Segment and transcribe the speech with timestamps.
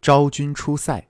[0.00, 1.08] 昭君出塞。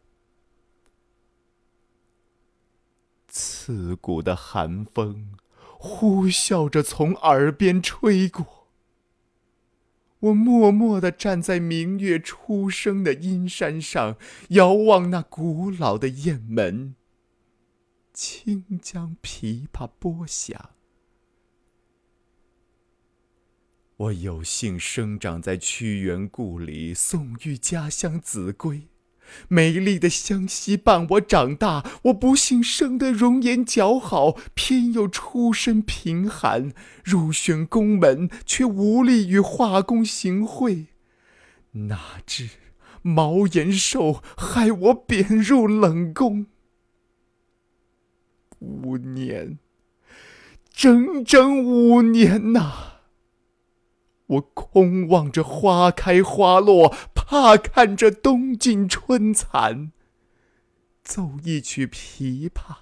[3.28, 5.34] 刺骨的寒风
[5.78, 8.68] 呼啸着从耳边吹过，
[10.18, 14.16] 我默默地站在明月初升的阴山上，
[14.48, 16.96] 遥望那古老的雁门，
[18.12, 20.70] 轻将琵琶拨响。
[24.00, 28.88] 我有幸生长在屈原故里，宋玉家乡秭归，
[29.48, 31.84] 美丽的湘西伴我长大。
[32.04, 36.72] 我不幸生得容颜姣好，偏又出身贫寒，
[37.04, 40.86] 入选宫门，却无力与画工行会。
[41.72, 42.48] 哪知
[43.02, 46.46] 毛延寿害我贬入冷宫，
[48.60, 49.58] 五年，
[50.72, 52.89] 整整五年呐！
[54.30, 59.92] 我空望着花开花落，怕看着冬尽春残。
[61.02, 62.76] 奏一曲琵琶，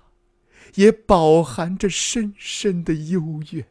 [0.75, 3.67] 也饱含着深深的幽怨。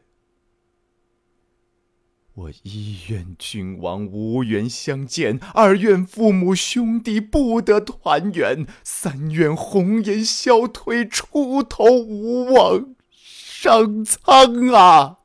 [2.34, 15.18] 我一愿君王无缘相见，二愿父母兄弟不得团圆，三愿红颜消退，出头无望，上苍啊！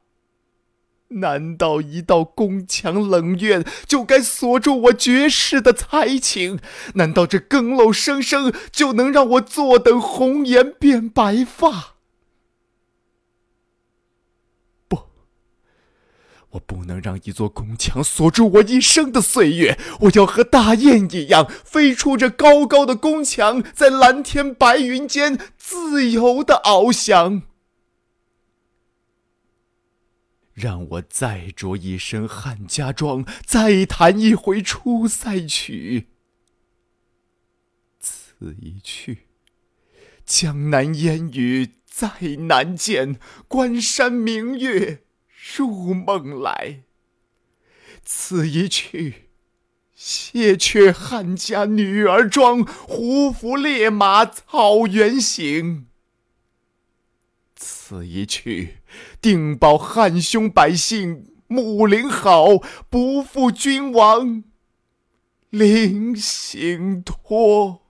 [1.20, 6.60] 难道一道宫墙冷院就该锁住我绝世的才情？
[6.96, 11.96] 难道这更漏声声就能让我坐等红颜变白发？
[14.88, 15.04] 不，
[16.52, 19.78] 我不能让一座宫墙锁住我一生的岁月。
[20.02, 27.44] 我要和大雁一样，飞出这高高的宫墙，在蓝天白云间自由的翱翔。
[30.54, 36.08] 让我再着一身汉家装，再弹一回《出塞曲》。
[38.00, 39.28] 此一去，
[40.26, 42.10] 江南烟雨再
[42.48, 45.04] 难见，关山明月
[45.56, 46.84] 入梦来。
[48.04, 49.30] 此一去，
[49.96, 55.88] 谢却汉家女儿装，胡服烈马草原行。
[57.86, 58.78] 此一去，
[59.20, 62.48] 定保汉兄百姓睦邻好，
[62.90, 64.42] 不负君王
[65.50, 67.83] 临行托。